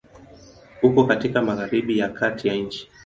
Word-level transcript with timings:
Uko 0.83 1.03
katika 1.05 1.41
Magharibi 1.41 1.97
ya 1.99 2.09
kati 2.09 2.47
ya 2.47 2.55
nchi. 2.55 2.89